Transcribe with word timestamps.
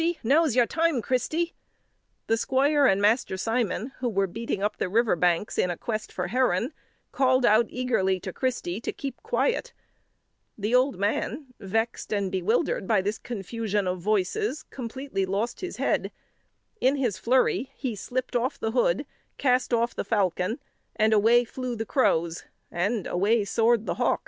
now 0.23 0.43
is 0.43 0.55
your 0.55 0.65
time, 0.65 0.99
Christy!" 0.99 1.53
The 2.25 2.35
squire 2.35 2.87
and 2.87 2.99
Master 2.99 3.37
Simon, 3.37 3.91
who 3.99 4.09
were 4.09 4.25
beating 4.25 4.63
up 4.63 4.77
the 4.77 4.89
river 4.89 5.15
banks 5.15 5.59
in 5.59 5.69
quest 5.77 6.11
of 6.11 6.17
a 6.17 6.27
heron, 6.29 6.73
called 7.11 7.45
out 7.45 7.67
eagerly 7.69 8.19
to 8.21 8.33
Christy 8.33 8.81
to 8.81 8.91
keep 8.91 9.21
quiet; 9.21 9.73
the 10.57 10.73
old 10.73 10.97
man, 10.97 11.53
vexed 11.59 12.11
and 12.11 12.31
bewildered 12.31 12.87
by 12.87 13.01
the 13.03 13.15
confusion 13.21 13.87
of 13.87 13.99
voices, 14.01 14.63
completely 14.63 15.23
lost 15.27 15.61
his 15.61 15.77
head: 15.77 16.11
in 16.79 16.95
his 16.95 17.19
flurry 17.19 17.69
he 17.75 17.95
slipped 17.95 18.35
off 18.35 18.57
the 18.59 18.71
hood, 18.71 19.05
cast 19.37 19.71
off 19.71 19.93
the 19.95 20.03
falcon, 20.03 20.59
and 20.95 21.13
away 21.13 21.43
flew 21.43 21.75
the 21.75 21.85
crows, 21.85 22.43
and 22.71 23.05
away 23.05 23.45
soared 23.45 23.85
the 23.85 23.93
hawk. 24.01 24.19